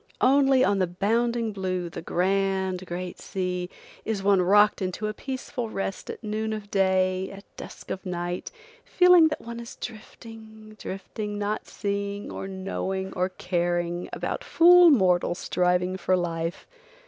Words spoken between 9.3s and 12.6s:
one is drifting, drifting, not seeing, or